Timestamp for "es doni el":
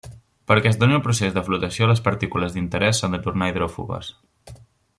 0.69-1.03